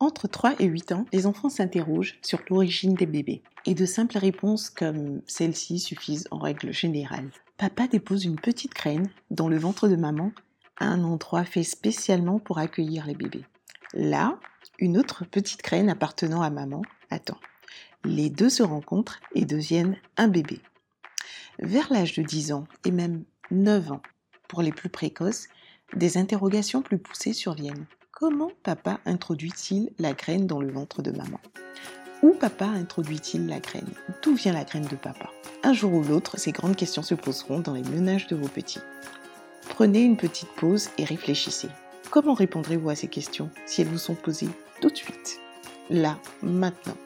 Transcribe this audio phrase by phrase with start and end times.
[0.00, 3.42] Entre 3 et 8 ans, les enfants s'interrogent sur l'origine des bébés.
[3.66, 7.30] Et de simples réponses comme celle-ci suffisent en règle générale.
[7.56, 10.30] Papa dépose une petite graine dans le ventre de maman
[10.76, 13.44] à un endroit fait spécialement pour accueillir les bébés.
[13.92, 14.38] Là,
[14.78, 17.38] une autre petite graine appartenant à maman attend.
[18.04, 20.60] Les deux se rencontrent et deviennent un bébé.
[21.58, 24.02] Vers l'âge de 10 ans et même 9 ans,
[24.46, 25.48] pour les plus précoces,
[25.96, 27.86] des interrogations plus poussées surviennent.
[28.20, 31.38] Comment papa introduit-il la graine dans le ventre de maman?
[32.22, 33.92] Où papa introduit-il la graine?
[34.22, 35.30] D'où vient la graine de papa?
[35.62, 38.80] Un jour ou l'autre, ces grandes questions se poseront dans les menages de vos petits.
[39.68, 41.68] Prenez une petite pause et réfléchissez.
[42.10, 45.38] Comment répondrez-vous à ces questions si elles vous sont posées tout de suite?
[45.88, 46.96] Là, maintenant.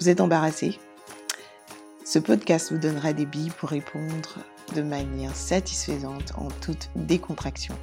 [0.00, 0.80] Vous êtes embarrassé?
[2.04, 4.38] Ce podcast vous donnera des billes pour répondre
[4.74, 7.74] de manière satisfaisante en toute décontraction.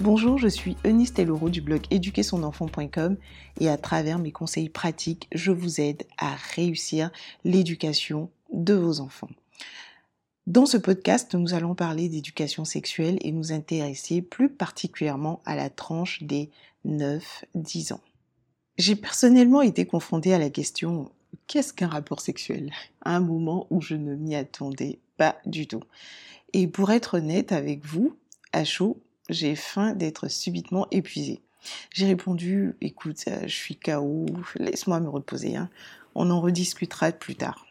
[0.00, 3.16] Bonjour, je suis Eunice Telloro du blog éduquersonenfant.com
[3.60, 7.10] et à travers mes conseils pratiques, je vous aide à réussir
[7.44, 9.28] l'éducation de vos enfants.
[10.46, 15.68] Dans ce podcast, nous allons parler d'éducation sexuelle et nous intéresser plus particulièrement à la
[15.68, 16.50] tranche des
[16.86, 18.00] 9-10 ans.
[18.78, 21.10] J'ai personnellement été confrontée à la question
[21.46, 22.72] qu'est-ce qu'un rapport sexuel?
[23.02, 25.82] À un moment où je ne m'y attendais pas du tout.
[26.54, 28.16] Et pour être honnête avec vous,
[28.54, 28.96] à chaud,
[29.28, 31.42] j'ai faim d'être subitement épuisée.
[31.92, 34.24] J'ai répondu, écoute, euh, je suis KO,
[34.56, 35.68] laisse-moi me reposer, hein.
[36.14, 37.66] on en rediscutera plus tard.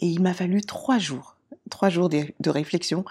[0.00, 1.38] Et il m'a fallu trois jours,
[1.70, 3.06] trois jours de, de réflexion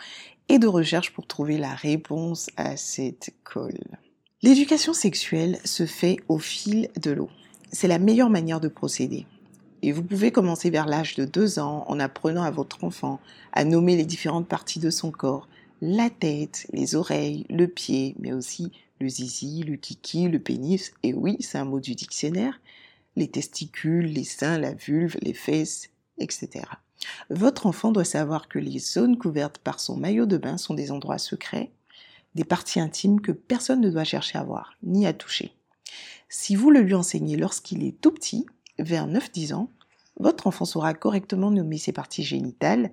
[0.47, 3.97] et de recherche pour trouver la réponse à cette colle.
[4.43, 7.31] L'éducation sexuelle se fait au fil de l'eau.
[7.71, 9.25] C'est la meilleure manière de procéder.
[9.83, 13.19] Et vous pouvez commencer vers l'âge de 2 ans en apprenant à votre enfant
[13.51, 15.47] à nommer les différentes parties de son corps,
[15.81, 21.13] la tête, les oreilles, le pied, mais aussi le zizi, le kiki, le pénis, et
[21.13, 22.61] oui, c'est un mot du dictionnaire,
[23.15, 26.65] les testicules, les seins, la vulve, les fesses, etc.
[27.31, 30.91] Votre enfant doit savoir que les zones couvertes par son maillot de bain sont des
[30.91, 31.71] endroits secrets,
[32.35, 35.51] des parties intimes que personne ne doit chercher à voir, ni à toucher.
[36.29, 38.45] Si vous le lui enseignez lorsqu'il est tout petit,
[38.81, 39.69] vers 9-10 ans,
[40.19, 42.91] votre enfant saura correctement nommer ses parties génitales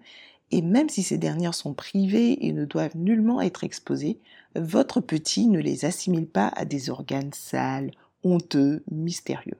[0.50, 4.18] et même si ces dernières sont privées et ne doivent nullement être exposées,
[4.54, 7.90] votre petit ne les assimile pas à des organes sales,
[8.24, 9.58] honteux, mystérieux.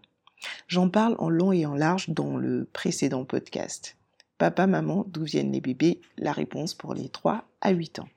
[0.67, 3.97] J'en parle en long et en large dans le précédent podcast.
[4.38, 6.00] Papa, maman, d'où viennent les bébés?
[6.17, 8.09] La réponse pour les 3 à 8 ans.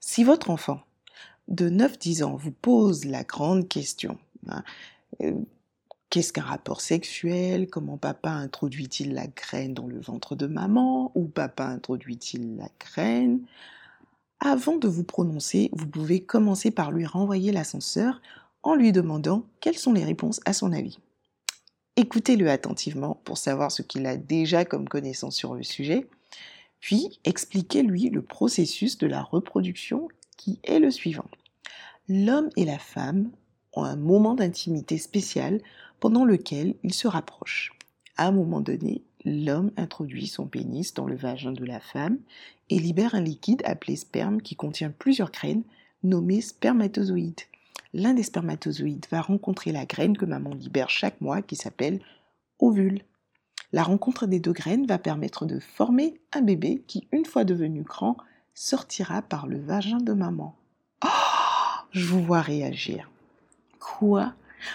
[0.00, 0.82] Si votre enfant
[1.48, 4.62] de 9-10 ans vous pose la grande question, hein,
[5.22, 5.32] euh,
[6.10, 7.68] Qu'est-ce qu'un rapport sexuel?
[7.68, 11.12] Comment papa introduit-il la graine dans le ventre de maman?
[11.14, 13.42] Ou papa introduit-il la graine?
[14.40, 18.22] Avant de vous prononcer, vous pouvez commencer par lui renvoyer l'ascenseur
[18.62, 20.98] en lui demandant quelles sont les réponses à son avis.
[21.96, 26.06] Écoutez-le attentivement pour savoir ce qu'il a déjà comme connaissance sur le sujet,
[26.80, 31.28] puis expliquez-lui le processus de la reproduction qui est le suivant.
[32.08, 33.30] L'homme et la femme
[33.72, 35.60] ont un moment d'intimité spécial
[36.00, 37.72] pendant lequel ils se rapprochent.
[38.16, 42.18] À un moment donné, l'homme introduit son pénis dans le vagin de la femme
[42.70, 45.62] et libère un liquide appelé sperme qui contient plusieurs graines
[46.02, 47.42] nommées spermatozoïdes.
[47.94, 52.00] L'un des spermatozoïdes va rencontrer la graine que maman libère chaque mois qui s'appelle
[52.58, 53.02] ovule.
[53.72, 57.82] La rencontre des deux graines va permettre de former un bébé qui, une fois devenu
[57.82, 58.16] grand,
[58.54, 60.54] sortira par le vagin de maman.
[61.04, 61.08] Oh,
[61.90, 63.10] je vous vois réagir.
[63.78, 64.34] Quoi?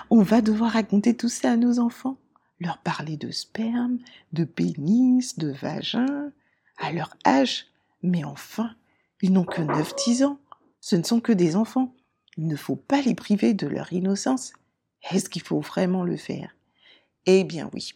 [0.10, 2.18] On va devoir raconter tout ça à nos enfants,
[2.60, 4.00] leur parler de sperme,
[4.32, 6.32] de pénis, de vagin,
[6.78, 7.68] à leur âge.
[8.02, 8.76] Mais enfin,
[9.22, 10.40] ils n'ont que 9-10 ans.
[10.82, 11.94] Ce ne sont que des enfants.
[12.38, 14.54] Il ne faut pas les priver de leur innocence.
[15.12, 16.56] Est-ce qu'il faut vraiment le faire?
[17.26, 17.94] Eh bien oui.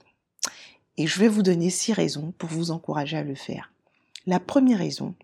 [0.98, 3.72] Et je vais vous donner six raisons pour vous encourager à le faire.
[4.26, 5.16] La première raison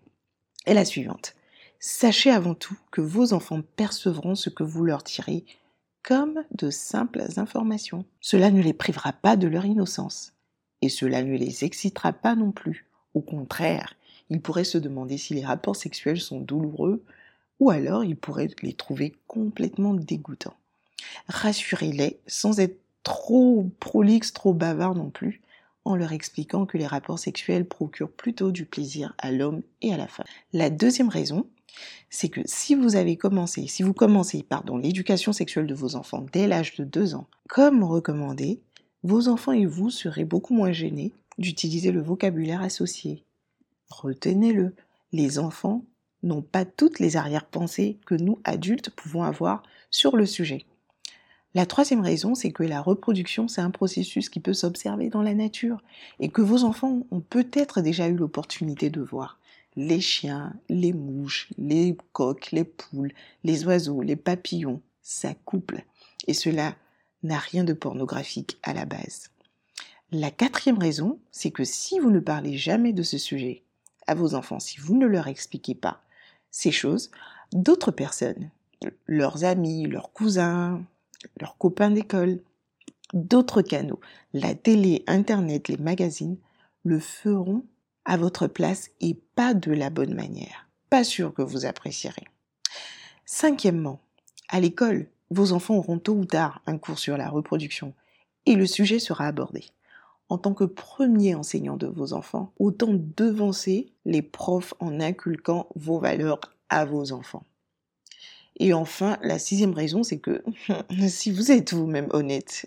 [0.66, 1.34] est la suivante.
[1.78, 5.44] Sachez avant tout que vos enfants percevront ce que vous leur direz
[6.04, 8.04] comme de simples informations.
[8.20, 10.34] Cela ne les privera pas de leur innocence.
[10.82, 12.86] Et cela ne les excitera pas non plus.
[13.14, 13.94] Au contraire,
[14.28, 17.02] ils pourraient se demander si les rapports sexuels sont douloureux,
[17.58, 20.56] ou alors ils pourraient les trouver complètement dégoûtants.
[21.28, 25.40] Rassurez-les sans être trop prolixe, trop bavard non plus,
[25.84, 29.96] en leur expliquant que les rapports sexuels procurent plutôt du plaisir à l'homme et à
[29.96, 30.26] la femme.
[30.52, 31.46] La deuxième raison,
[32.10, 36.24] c'est que si vous avez commencé, si vous commencez, pardon, l'éducation sexuelle de vos enfants
[36.32, 38.60] dès l'âge de 2 ans, comme recommandé,
[39.02, 43.22] vos enfants et vous serez beaucoup moins gênés d'utiliser le vocabulaire associé.
[43.90, 44.74] Retenez-le,
[45.12, 45.84] les enfants
[46.22, 50.64] n'ont pas toutes les arrière-pensées que nous, adultes, pouvons avoir sur le sujet.
[51.54, 55.34] La troisième raison, c'est que la reproduction, c'est un processus qui peut s'observer dans la
[55.34, 55.80] nature
[56.18, 59.38] et que vos enfants ont peut-être déjà eu l'opportunité de voir.
[59.76, 63.12] Les chiens, les mouches, les coqs, les poules,
[63.42, 65.84] les oiseaux, les papillons, ça couple.
[66.26, 66.76] Et cela
[67.22, 69.30] n'a rien de pornographique à la base.
[70.12, 73.64] La quatrième raison, c'est que si vous ne parlez jamais de ce sujet
[74.06, 76.02] à vos enfants, si vous ne leur expliquez pas
[76.50, 77.10] ces choses,
[77.52, 78.50] d'autres personnes,
[79.06, 80.84] leurs amis, leurs cousins,
[81.40, 82.40] leurs copains d'école,
[83.12, 84.00] d'autres canaux,
[84.32, 86.36] la télé, Internet, les magazines,
[86.84, 87.64] le feront
[88.04, 90.68] à votre place et pas de la bonne manière.
[90.90, 92.24] Pas sûr que vous apprécierez.
[93.24, 94.00] Cinquièmement,
[94.48, 97.94] à l'école, vos enfants auront tôt ou tard un cours sur la reproduction
[98.46, 99.64] et le sujet sera abordé.
[100.28, 105.98] En tant que premier enseignant de vos enfants, autant devancer les profs en inculquant vos
[105.98, 107.44] valeurs à vos enfants.
[108.56, 110.42] Et enfin, la sixième raison, c'est que
[111.08, 112.66] si vous êtes vous-même honnête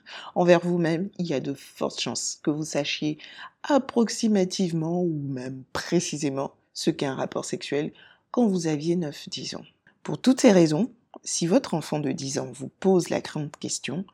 [0.34, 3.18] envers vous-même, il y a de fortes chances que vous sachiez
[3.62, 7.92] approximativement ou même précisément ce qu'est un rapport sexuel
[8.30, 9.64] quand vous aviez 9-10 ans.
[10.02, 10.90] Pour toutes ces raisons,
[11.24, 14.04] si votre enfant de 10 ans vous pose la grande question,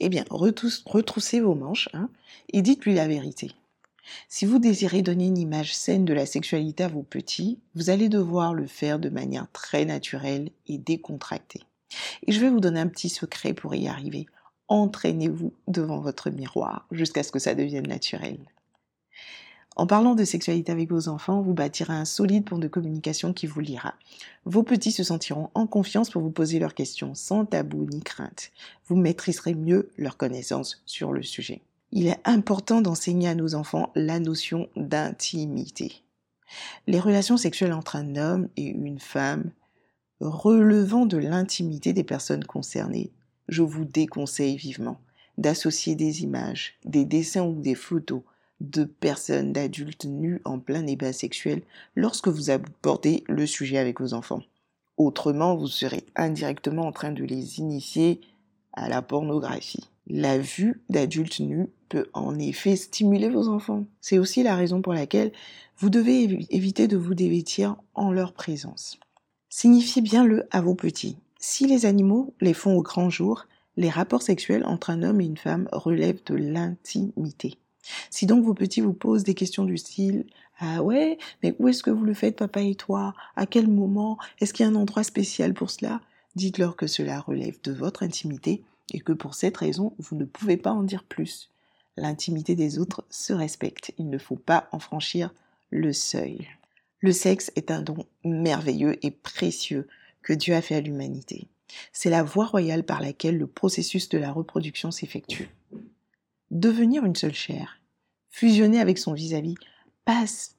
[0.00, 2.08] eh bien, retroussez vos manches hein,
[2.52, 3.52] et dites-lui la vérité.
[4.28, 8.08] Si vous désirez donner une image saine de la sexualité à vos petits, vous allez
[8.08, 11.60] devoir le faire de manière très naturelle et décontractée.
[12.26, 14.26] Et je vais vous donner un petit secret pour y arriver.
[14.68, 18.38] Entraînez-vous devant votre miroir jusqu'à ce que ça devienne naturel.
[19.76, 23.46] En parlant de sexualité avec vos enfants, vous bâtirez un solide pont de communication qui
[23.46, 23.94] vous lira.
[24.44, 28.50] Vos petits se sentiront en confiance pour vous poser leurs questions sans tabou ni crainte.
[28.86, 31.62] Vous maîtriserez mieux leur connaissance sur le sujet
[31.92, 36.02] il est important d'enseigner à nos enfants la notion d'intimité.
[36.86, 39.50] Les relations sexuelles entre un homme et une femme
[40.20, 43.10] relevant de l'intimité des personnes concernées,
[43.48, 44.98] je vous déconseille vivement
[45.38, 48.22] d'associer des images, des dessins ou des photos
[48.60, 51.62] de personnes, d'adultes nus en plein débat sexuel
[51.94, 54.42] lorsque vous abordez le sujet avec vos enfants.
[54.96, 58.20] Autrement, vous serez indirectement en train de les initier
[58.72, 59.88] à la pornographie.
[60.08, 63.84] La vue d'adultes nus peut en effet stimuler vos enfants.
[64.00, 65.32] C'est aussi la raison pour laquelle
[65.78, 68.98] vous devez éviter de vous dévêtir en leur présence.
[69.48, 71.16] Signifiez bien le à vos petits.
[71.38, 73.46] Si les animaux les font au grand jour,
[73.76, 77.58] les rapports sexuels entre un homme et une femme relèvent de l'intimité.
[78.10, 80.26] Si donc vos petits vous posent des questions du style
[80.58, 83.14] Ah ouais, mais où est-ce que vous le faites, papa et toi?
[83.36, 84.18] À quel moment?
[84.40, 86.00] Est-ce qu'il y a un endroit spécial pour cela?
[86.34, 90.56] Dites-leur que cela relève de votre intimité et que pour cette raison, vous ne pouvez
[90.56, 91.50] pas en dire plus.
[91.96, 95.32] L'intimité des autres se respecte, il ne faut pas en franchir
[95.70, 96.48] le seuil.
[97.00, 99.86] Le sexe est un don merveilleux et précieux
[100.22, 101.48] que Dieu a fait à l'humanité.
[101.92, 105.50] C'est la voie royale par laquelle le processus de la reproduction s'effectue.
[106.50, 107.80] Devenir une seule chair,
[108.30, 109.56] fusionner avec son vis-à-vis,
[110.04, 110.56] passe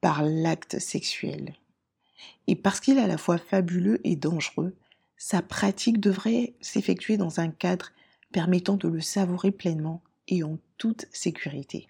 [0.00, 1.54] par l'acte sexuel.
[2.46, 4.74] Et parce qu'il est à la fois fabuleux et dangereux,
[5.16, 7.92] sa pratique devrait s'effectuer dans un cadre
[8.32, 11.88] permettant de le savourer pleinement et en toute sécurité.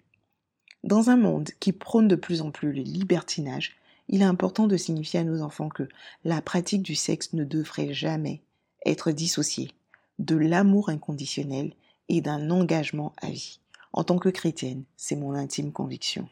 [0.83, 3.77] Dans un monde qui prône de plus en plus le libertinage,
[4.11, 5.87] il est important de signifier à nos enfants que
[6.25, 8.41] la pratique du sexe ne devrait jamais
[8.85, 9.71] être dissociée
[10.19, 11.73] de l'amour inconditionnel
[12.09, 13.59] et d'un engagement à vie.
[13.93, 16.27] En tant que chrétienne, c'est mon intime conviction.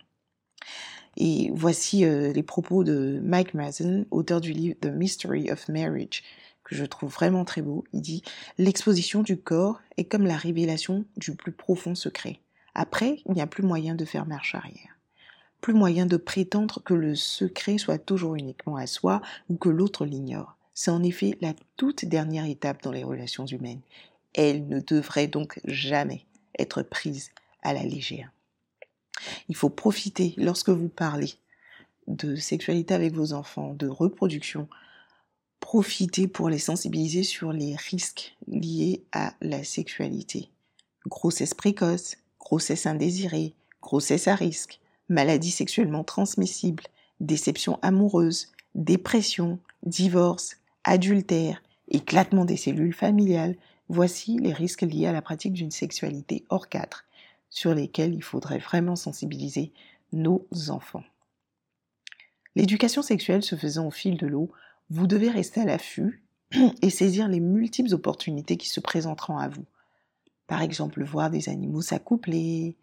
[1.17, 6.23] Et voici euh, les propos de Mike Mason, auteur du livre The Mystery of Marriage,
[6.63, 7.83] que je trouve vraiment très beau.
[7.93, 8.23] Il dit
[8.57, 12.39] L'exposition du corps est comme la révélation du plus profond secret.
[12.75, 14.98] Après, il n'y a plus moyen de faire marche arrière.
[15.61, 20.05] Plus moyen de prétendre que le secret soit toujours uniquement à soi ou que l'autre
[20.05, 20.55] l'ignore.
[20.73, 23.81] C'est en effet la toute dernière étape dans les relations humaines.
[24.33, 26.25] Elle ne devrait donc jamais
[26.57, 28.31] être prise à la légère.
[29.49, 31.33] Il faut profiter lorsque vous parlez
[32.07, 34.67] de sexualité avec vos enfants, de reproduction,
[35.59, 40.49] profiter pour les sensibiliser sur les risques liés à la sexualité.
[41.07, 46.83] Grossesse précoce, grossesse indésirée, grossesse à risque, maladie sexuellement transmissible,
[47.19, 53.55] déception amoureuse, dépression, divorce, adultère, éclatement des cellules familiales,
[53.89, 57.03] voici les risques liés à la pratique d'une sexualité hors cadre,
[57.49, 59.73] sur lesquels il faudrait vraiment sensibiliser
[60.13, 61.03] nos enfants.
[62.55, 64.51] L'éducation sexuelle se faisant au fil de l'eau
[64.89, 66.23] vous devez rester à l'affût
[66.81, 69.65] et saisir les multiples opportunités qui se présenteront à vous.
[70.47, 72.75] Par exemple, voir des animaux s'accoupler,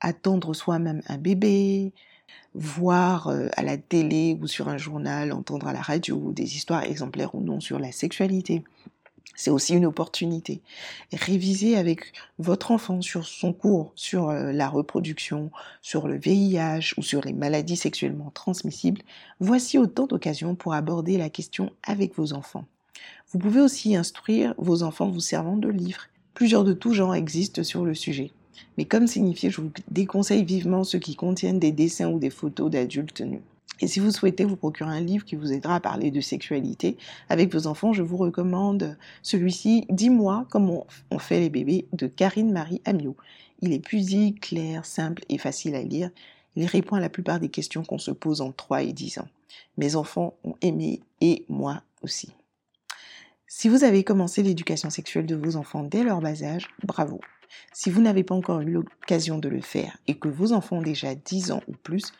[0.00, 1.92] attendre soi-même un bébé,
[2.54, 6.84] voir euh, à la télé ou sur un journal, entendre à la radio des histoires
[6.84, 8.64] exemplaires ou non sur la sexualité.
[9.36, 10.60] c'est aussi une opportunité.
[11.12, 17.02] Réviser avec votre enfant sur son cours sur euh, la reproduction, sur le VIH ou
[17.02, 19.02] sur les maladies sexuellement transmissibles,
[19.38, 22.64] voici autant d'occasions pour aborder la question avec vos enfants.
[23.30, 26.08] Vous pouvez aussi instruire vos enfants vous servant de livres.
[26.34, 28.32] Plusieurs de tous genres existent sur le sujet.
[28.78, 32.70] Mais comme signifié, je vous déconseille vivement ceux qui contiennent des dessins ou des photos
[32.70, 33.42] d'adultes nus.
[33.80, 36.98] Et si vous souhaitez vous procurer un livre qui vous aidera à parler de sexualité
[37.28, 42.52] avec vos enfants, je vous recommande celui-ci, Dis-moi comment on fait les bébés de Karine
[42.52, 43.16] Marie Amiot.
[43.62, 46.10] Il est pudique, clair, simple et facile à lire.
[46.56, 49.28] Il répond à la plupart des questions qu'on se pose en 3 et 10 ans.
[49.78, 52.32] Mes enfants ont aimé et moi aussi.
[53.52, 57.20] Si vous avez commencé l'éducation sexuelle de vos enfants dès leur bas âge, bravo.
[57.72, 60.82] Si vous n'avez pas encore eu l'occasion de le faire et que vos enfants ont
[60.82, 62.12] déjà 10 ans ou plus,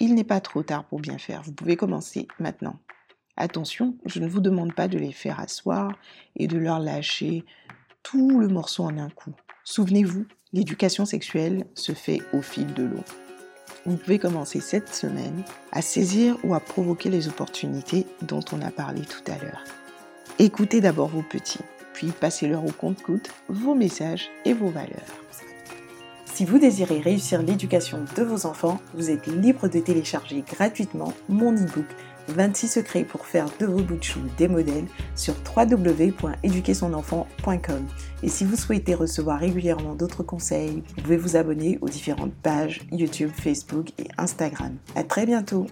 [0.00, 1.40] il n'est pas trop tard pour bien faire.
[1.40, 2.78] Vous pouvez commencer maintenant.
[3.38, 5.98] Attention, je ne vous demande pas de les faire asseoir
[6.36, 7.42] et de leur lâcher
[8.02, 9.32] tout le morceau en un coup.
[9.64, 13.04] Souvenez-vous, l'éducation sexuelle se fait au fil de l'eau.
[13.86, 15.42] Vous pouvez commencer cette semaine
[15.72, 19.64] à saisir ou à provoquer les opportunités dont on a parlé tout à l'heure.
[20.38, 21.64] Écoutez d'abord vos petits,
[21.94, 25.00] puis passez-leur au compte-goutte vos messages et vos valeurs.
[26.26, 31.54] Si vous désirez réussir l'éducation de vos enfants, vous êtes libre de télécharger gratuitement mon
[31.54, 31.86] e-book
[32.28, 37.86] 26 secrets pour faire de vos bouts de des modèles sur www.éduquersonenfant.com.
[38.22, 42.82] Et si vous souhaitez recevoir régulièrement d'autres conseils, vous pouvez vous abonner aux différentes pages
[42.92, 44.76] YouTube, Facebook et Instagram.
[44.96, 45.66] À très bientôt!